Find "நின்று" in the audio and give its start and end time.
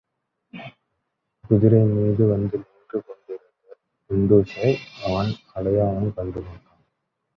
2.57-2.99